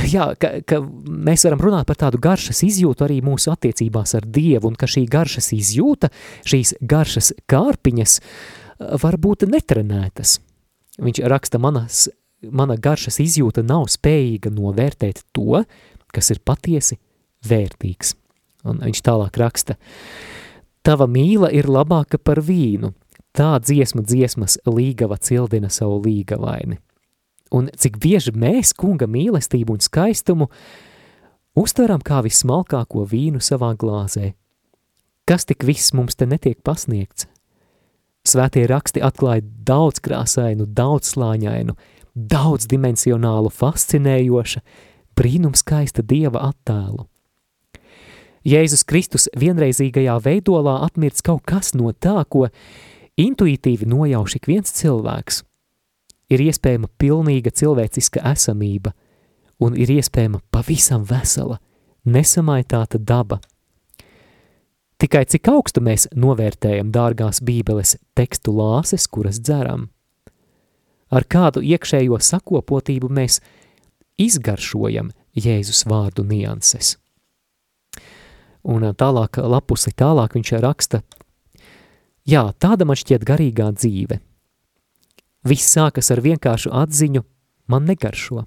[0.10, 4.72] jā, ka, ka mēs varam runāt par tādu garšas izjūtu arī mūsu attiecībās ar Dievu,
[4.72, 6.12] un ka šī garšas izjūta,
[6.50, 8.20] šīs garšas kārpiņas
[8.80, 10.40] var būt netrenētas.
[11.00, 12.08] Viņš raksta manas,
[12.44, 15.64] mana garšas izjūta nav spējīga novērtēt to,
[16.14, 17.00] kas ir patiesi
[17.46, 18.16] vērtīgs.
[18.68, 19.78] Un viņš tālāk raksta,
[20.84, 22.92] tava mīla ir labāka par vīnu,
[23.32, 26.80] tā dziesmu dziesmas līgava cildina savu līgavaini.
[27.56, 30.50] Un cik bieži mēs kunga mīlestību un skaistumu
[31.58, 34.34] uztveram kā vismalkāko vīnu savā glāzē.
[35.26, 37.30] Kas tik viss mums te netiek pasniegts?
[38.30, 41.74] Svētie raksti atklāja daudz krāsainu, daudz slāņainu,
[42.14, 44.62] daudz dimensionālu, fascinējoša,
[45.18, 47.08] brīnumskaista dieva attēlu.
[48.46, 52.48] Jēzus Kristus vienreizīgajā veidolā atmirts kaut kas no tā, ko
[53.20, 55.44] intuitīvi nojauš ik viens cilvēks.
[56.30, 58.94] Ir iespējama pilnīga cilvēciska esamība,
[59.60, 61.58] un ir iespējama pavisam vesela,
[62.06, 63.42] nesamaitāta daba.
[65.00, 69.88] Tikai cik augstu mēs novērtējam dārgās bībeles tekstu lāses, kuras dzeram?
[71.10, 73.40] Ar kādu iekšējo sakopotību mēs
[74.20, 76.98] izgaršojam Jēzus vārdu nianses?
[78.68, 81.00] Un tālāk, lapusi tālāk viņš raksta
[82.30, 84.20] Jā, tāda man šķiet garīgā dzīve.
[85.48, 87.24] Viss sākas ar vienkāršu atziņu,
[87.72, 88.44] man negaršo.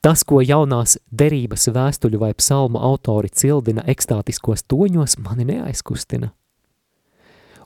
[0.00, 6.30] Tas, ko jaunās derības vēstuļu vai psalmu autori cildina ekstātiskos toņos, mani neaizkustina.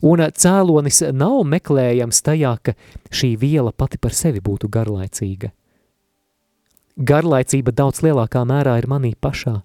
[0.05, 2.75] Un cēlonis nav meklējams tajā, ka
[3.15, 5.53] šī viela pati par sevi būtu garlaicīga.
[6.95, 9.61] Garlaicība daudz lielākā mērā ir manī pašā.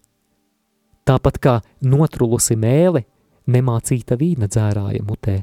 [1.10, 3.03] Tāpat kā notrulusi mēle
[3.49, 5.41] nemācīta vīna dzērāja mutē.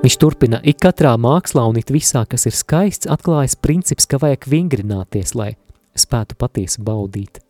[0.00, 4.46] Viņš turpina, ik katrā mākslā un it visā, kas ir skaists, atklājas princips, ka vajag
[4.48, 5.50] vingrināties, lai
[5.92, 7.42] spētu patiesi baudīt.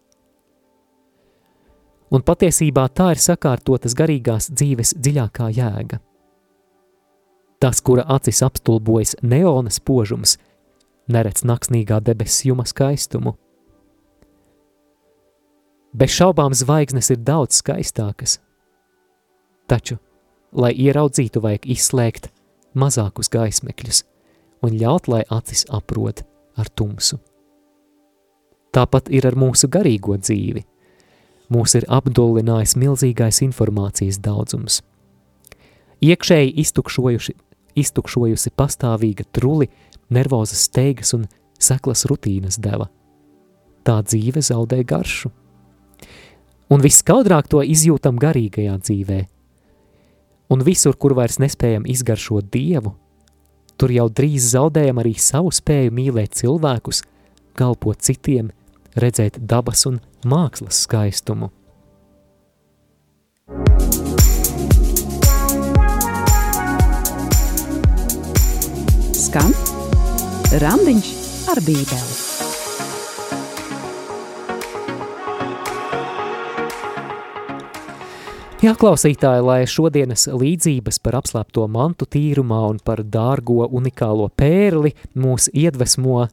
[2.10, 6.00] Un patiesībā tā ir sakārtotas garīgās dzīves dziļākā jēga.
[7.62, 10.34] Tas, kura acis apstulbojas neona spožums,
[11.06, 13.36] neredz naksnīgā debesis juma skaistumu–
[15.90, 18.36] Bez šaubām zvaigznes ir daudz skaistākas.
[19.66, 19.96] Taču,
[20.54, 22.28] lai ieraudzītu, vajag izslēgt
[22.74, 24.04] mazākus gaismekļus
[24.66, 26.22] un ļaut, lai acis aprod
[26.61, 27.18] ar tumsu.
[28.70, 30.62] Tāpat ir ar mūsu garīgo dzīvi.
[31.50, 34.83] Mūs ir apdullinājis milzīgais informācijas daudzums.
[36.00, 36.54] Iekšēji
[37.80, 39.66] iztukšojusi pastāvīga truli,
[40.11, 41.26] nervozas steigas un
[41.59, 42.86] seklas rutīnas deva.
[43.82, 45.32] Tā dzīve zaudē garšu
[46.70, 49.20] un viskaudrāk to izjūtam garīgajā dzīvē.
[50.51, 52.96] Un visur, kur vairs nespējam izgaršot Dievu,
[53.78, 57.05] tur jau drīz zaudējam arī savu spēju mīlēt cilvēkus,
[57.55, 58.51] kalpot citiem,
[58.98, 61.53] redzēt dabas un mākslas skaistumu.
[69.14, 69.55] Skan
[70.59, 71.14] Randiņš
[71.55, 72.30] ar Bībeli.
[78.61, 85.46] Jā, klausītāji, lai šodienas līdzības par apslēpto mantu tīrumā un par dārgo unikālo pērli mūs
[85.56, 86.26] iedvesmo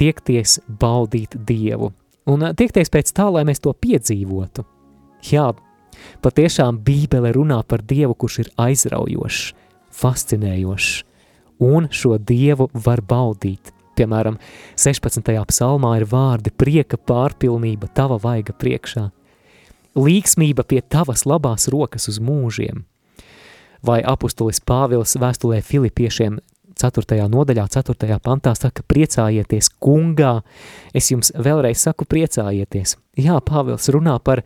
[0.00, 1.90] tiekties baudīt Dievu
[2.32, 4.64] un tiekties pēc tā, lai mēs to piedzīvotu.
[5.28, 5.50] Jā,
[6.24, 9.42] patiešām Bībele runā par Dievu, kurš ir aizraujošs,
[9.92, 10.94] fascinējošs,
[11.68, 13.74] un šo Dievu var baudīt.
[14.00, 14.40] Piemēram,
[14.80, 15.28] 16.
[15.52, 19.04] psalmā ir vārdi prieka pārpilnība tava vaiga priekšā–
[19.94, 22.84] līksmība pie tavas labās rokas uz mūžiem.
[23.84, 26.38] Vai apustulis Pāvils vēstulē Filipiešiem
[26.74, 27.28] 4.
[27.30, 28.18] nodaļā, 4.
[28.22, 30.40] pantā saka, priecājieties kungā.
[30.94, 32.96] Es jums vēlreiz saku, priecājieties.
[33.20, 34.42] Jā, Pāvils runā par,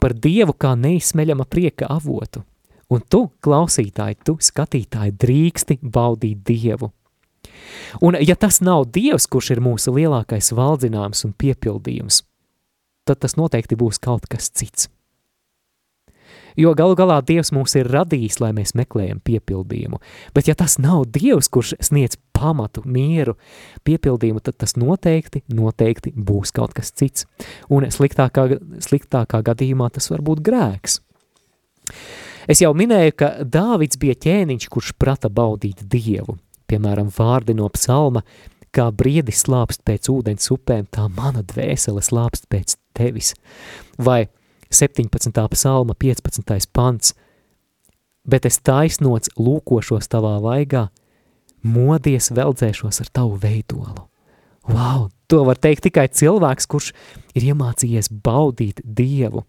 [0.00, 2.44] par Dievu kā neizsmeļama prieka avotu.
[2.90, 6.90] Un tu, klausītāji, tu, skatītāji, drīksti baudīt Dievu.
[8.02, 12.22] Un ja tas nav Dievs, kurš ir mūsu lielākais valdzinājums un piepildījums,
[13.10, 14.88] tad tas noteikti būs kaut kas cits.
[16.58, 20.00] Jo galu galā Dievs mūs ir radījis, lai mēs meklējam piepildījumu.
[20.34, 23.36] Bet ja tas nav Dievs, kurš sniedz pamatu, mieru,
[23.86, 27.28] piepildījumu, tad tas noteikti, noteikti būs kaut kas cits.
[27.70, 28.48] Un sliktākā,
[28.82, 31.00] sliktākā gadījumā tas var būt grēks.
[32.50, 36.38] Es jau minēju, ka Dāvids bija ķēniņš, kurš prata baudīt Dievu.
[36.70, 38.24] Piemēram, vārdi no psalma,
[38.74, 43.34] kā briedis slāpst pēc ūdens upēm, tā mana dvēsele slāpst pēc tevis.
[43.98, 44.28] Vai
[44.70, 45.32] 17.
[45.50, 46.70] psalma 15.
[46.72, 47.14] pants,
[48.24, 50.88] bet es taisnots lūkošos tavā vaigā,
[51.62, 54.06] modies veldzēšos ar tavu veidolu.
[54.70, 56.92] Wow, to var teikt tikai cilvēks, kurš
[57.34, 59.42] ir iemācījies baudīt Dievu.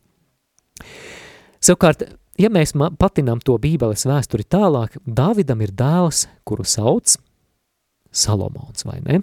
[1.62, 2.08] Savukārt,
[2.42, 7.20] ja mēs patinām to bībeles vēsturi tālāk, Dāvidam ir dēls, kuru sauc
[8.12, 9.22] Salomons, vai ne?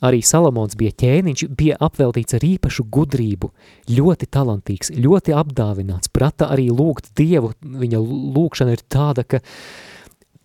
[0.00, 3.50] Arī Salamons bija ķēniņš, bija apveltīts ar īpašu gudrību,
[3.92, 9.42] ļoti talantīgs, ļoti apdāvināts, prata arī lūgt Dievu, viņa lūkšana ir tāda, ka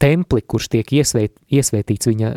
[0.02, 2.34] templi, kurš tiek iesvēt, iesvētīts viņa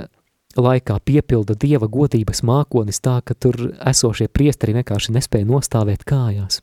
[0.58, 6.62] laikā, piepilda Dieva godības mākonis tā, ka tur esošie priesteri vienkārši nespēja nostāvēt kājās.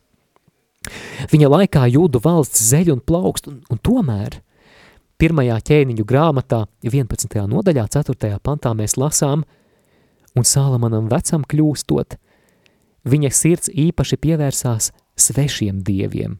[1.33, 4.39] Viņa laikā jūdu valsts zeļ un plaukst, un, un tomēr
[5.19, 7.43] pirmajā ķēniņu grāmatā 11.
[7.51, 8.39] nodaļā 4.
[8.39, 9.43] pantā mēs lasām–
[10.35, 12.17] un Sālamanam vecam kļūstot,
[13.07, 16.37] viņa sirds īpaši pievērsās svešiem dieviem,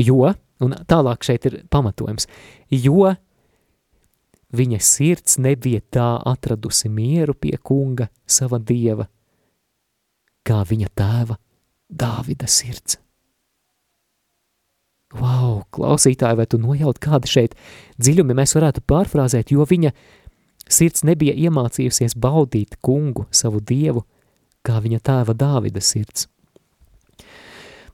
[0.00, 2.28] jo, un tālāk šeit ir pamatojums,
[2.70, 3.14] jo
[4.56, 9.08] viņa sirds nebija tā atradusi mieru pie kunga sava dieva,
[10.46, 11.38] kā viņa tēva
[11.90, 13.00] Dāvida sirds.
[15.18, 17.56] Wow, klausītāji, vai tu nojaut kādi šeit
[17.98, 19.90] dziļumi mēs varētu pārfrāzēt, jo viņa
[20.70, 24.04] Sirds nebija iemācījusies baudīt kungu, savu dievu,
[24.66, 26.28] kā viņa tēva Dāvida sirds.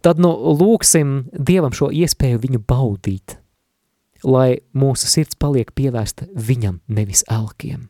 [0.05, 3.39] Tad nu lūksim Dievam šo iespēju viņu baudīt,
[4.27, 7.89] lai mūsu sirds paliek pievērsta viņam, nevis elkiem.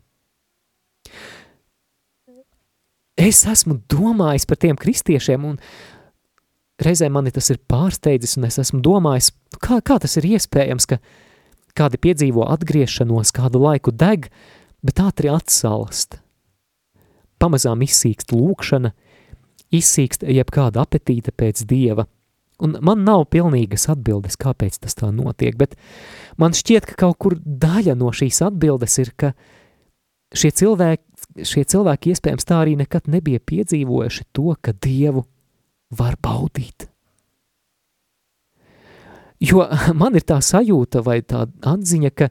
[3.16, 5.58] Es esmu domājis par tiem kristiešiem, un
[6.84, 11.00] reizē mani tas ir pārsteidzis, un es esmu domājis, kā, kā tas ir iespējams, ka
[11.76, 16.20] kādi piedzīvo atgriešanos, kādu laiku deg, uh, bet ātri atsalst.
[17.42, 18.92] Pamazām izsīkst lūkšana,
[19.76, 22.06] izsīkst jebkāda apetīte pēc Dieva,
[22.62, 25.76] un man nav pilnīgas atbildes, kāpēc tas tā notiek, bet
[26.40, 29.34] man šķiet, ka kaut kur daļa no šīs atbildes ir, ka
[30.36, 35.26] šie cilvēki, šie cilvēki iespējams tā arī nekad nebija piedzīvojuši to, ka Dievu
[35.96, 36.88] var baudīt.
[39.42, 39.66] Jo
[40.00, 42.30] man ir tā sajūta vai tā atziņa, ka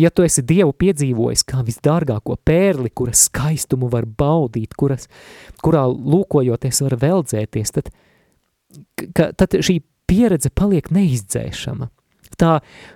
[0.00, 5.08] Ja tu esi Dievu piedzīvojis kā visdārgāko pērli, kuras skaistumu var baudīt, kuras,
[5.64, 7.90] kurā lūkojoties var veldzēties, tad,
[9.12, 11.90] ka, tad šī pieredze paliek neizdzēšama.
[12.40, 12.54] Tā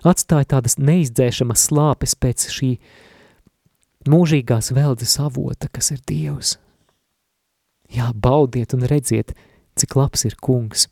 [0.08, 2.70] atstāja tādas neizdzēšamas slāpes pēc šī
[4.08, 6.56] mūžīgās veldzes avota, kas ir Dievs.
[7.92, 9.36] Jā, baudiet un redziet,
[9.78, 10.88] cik labs ir kungs.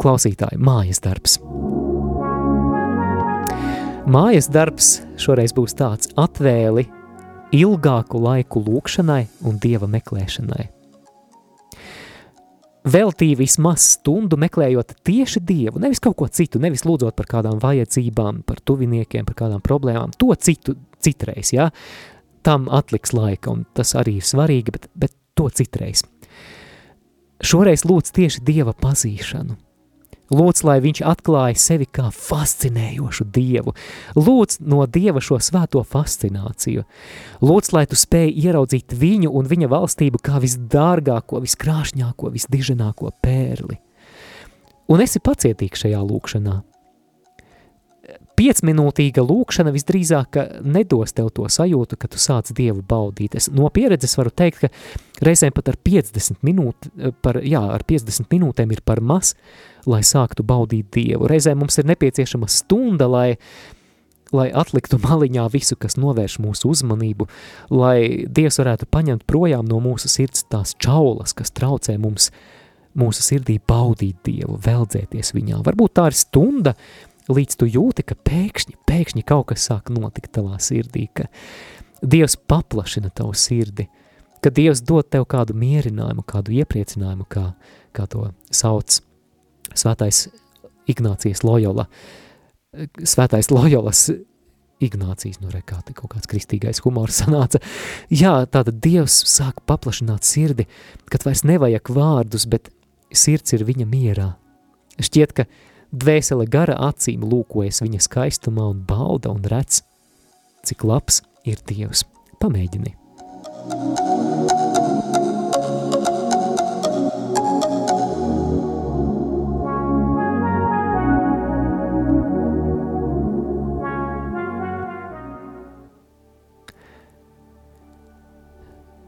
[0.00, 1.38] Klausītāji, mājas darbs.
[4.06, 6.84] Mājas darbs šoreiz būs tāds atvēli
[7.58, 10.66] ilgāku laiku lūkšanai un dieva meklēšanai.
[12.86, 18.44] Veltīja vismaz stundu meklējot tieši dievu, nevis kaut ko citu, nevis lūdzot par kādām vajadzībām,
[18.46, 21.72] par tuviniekiem, par kādām problēmām, to citu citreiz, ja?
[22.46, 26.04] tam atliks laika, un tas arī ir svarīgi, bet, bet to citreiz.
[27.42, 29.58] Šoreiz lūdz tieši dieva pazīšanu,
[30.34, 33.76] Lūdz, lai viņš atklāja sevi kā fascinējošu dievu.
[34.18, 36.82] Lūdz no dieva šo svēto fascināciju.
[37.46, 43.78] Lūdz, lai tu spēj ieraudzīt viņu un viņa valstību kā visdārgāko, viskrāšņāko, visdiženāko pērli.
[44.90, 46.60] Un esi pacietīgs šajā lūkšanā
[48.36, 53.36] piecminūtīga lūkšana visdrīzāk nedos tev to sajūtu, ka tu sāc Dievu baudīt.
[53.38, 56.90] Es no pieredzes varu teikt, ka reizēm pat ar 50, minūt,
[57.24, 59.34] par, jā, ar 50 minūtēm ir par maz,
[59.88, 61.30] lai sāktu baudīt Dievu.
[61.30, 63.38] Reizēm mums ir nepieciešama stunda, lai,
[64.36, 67.28] lai atliktu maliņā visu, kas novērš mūsu uzmanību,
[67.72, 72.30] lai Dievs varētu paņemt projām no mūsu sirds tās čaulas, kas traucē mums
[72.96, 75.60] mūsu sirdī baudīt Dievu, veldzēties viņā.
[75.64, 76.72] Varbūt tā ir stunda,
[77.32, 81.28] līdz tu jūti, ka pēkšņi, pēkšņi kaut kas sāk notikt tavā sirdī, ka
[82.02, 83.88] Dievs paplašina tavu sirdi,
[84.44, 87.48] ka Dievs dod tev kādu mierinājumu, kādu iepriecinājumu, kā,
[87.96, 89.00] kā to sauc
[89.74, 90.26] svētais
[90.86, 91.88] Ignācijas Lojola,
[93.02, 94.06] svētais Lojolas
[94.84, 97.62] Ignācijas, nu re, kā te kaut kāds kristīgais humors sanāca.
[98.12, 100.68] Jā, tāda Dievs sāk paplašināt sirdi,
[101.10, 102.68] kad vairs nevajag vārdus, bet
[103.14, 104.34] sirds ir viņa mierā.
[105.00, 105.46] Šķiet, ka
[105.96, 109.82] dvēsele gara acīm lūkojas viņa skaistumā un bauda un redz,
[110.66, 112.04] cik labs ir Dievs.
[112.42, 112.94] Pamēģini!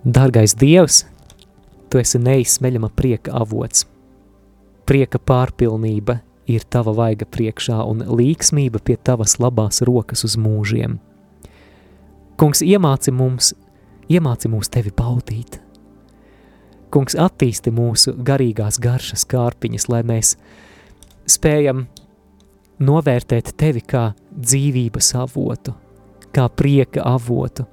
[0.08, 1.02] Dārgais Dievs,
[1.88, 3.86] Tu esi neizsmeļama prieka avots.
[4.88, 6.18] Prieka pārpilnība
[6.48, 10.98] ir Tava vaiga priekšā un līksmība pie Tavas labās rokas uz mūžiem.
[12.38, 13.52] Kungs, iemāci mums,
[14.08, 15.60] iemāci mūs Tevi baudīt.
[16.94, 20.36] Kungs, attīsti mūsu garīgās garšas kārpiņas, lai mēs
[21.28, 21.86] spējam
[22.80, 25.74] novērtēt Tevi kā dzīvības avotu,
[26.32, 27.66] kā prieka avotu,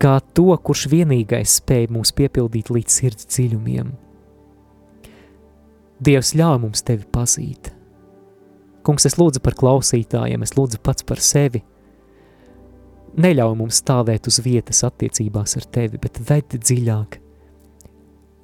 [0.00, 3.92] kā to, kurš vienīgais spēj mūs piepildīt līdz sirds dziļumiem.
[5.96, 7.72] Dievs ļauj mums tevi pazīt.
[8.86, 11.62] Kungs, es lūdzu par klausītājiem, es lūdzu pats par sevi.
[13.16, 17.18] Neļauj mums stāvēt uz vietas attiecībās ar tevi, bet vedi dziļāk.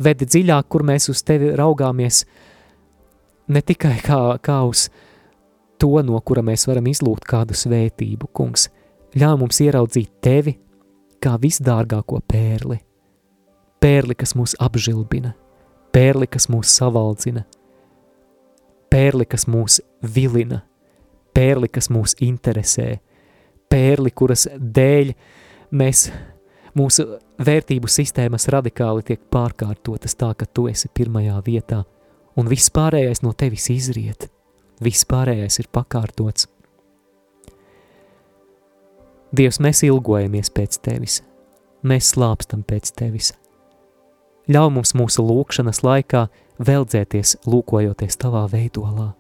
[0.03, 2.25] Vedi dziļāk, kur mēs uz tevi raugāmies
[3.53, 4.89] ne tikai kā, kā uz
[5.79, 8.69] to, no kura mēs varam izlūgt kādu svētību, kungs.
[9.19, 10.57] Ļauj mums ieraudzīt tevi
[11.23, 12.81] kā visdārgāko pērli.
[13.83, 15.35] Pērli, kas mūs apžilbina,
[15.95, 17.45] pērli, kas mūs savaldzina,
[18.93, 19.81] pērli, kas mūs
[20.15, 20.61] vilina,
[21.35, 22.99] pērli, kas mūs interesē,
[23.73, 25.15] pērli, kuras dēļ
[25.81, 26.07] mēs,
[26.77, 27.07] mūsu
[27.41, 31.83] vērtību sistēmas radikāli tiek pārkārtotas tā, ka tu esi pirmajā vietā,
[32.37, 34.29] un viss pārējais no tevis izriet,
[34.85, 36.49] viss pārējais ir pakārtots.
[39.33, 41.23] Dievs, mēs ilgojamies pēc Tevis,
[41.89, 43.33] mēs slāpstam pēc Tevis.
[44.51, 46.25] Ļauj mums mūsu lūkšanas laikā
[46.59, 49.13] veldzēties, lūkojoties Tavā veidolā.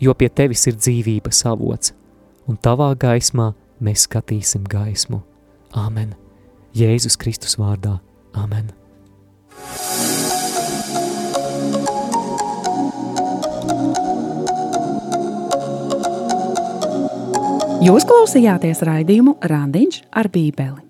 [0.00, 1.92] Jo pie Tevis ir dzīvības avots,
[2.48, 3.52] un Tavā gaismā
[3.84, 5.20] mēs skatīsim gaismu.
[5.76, 6.16] Āmen!
[6.72, 7.98] Jēzus Kristus vārdā.
[8.32, 8.72] Āmen!
[17.84, 20.89] Jūs klausījāties raidījumu Randiņš ar Bībeli.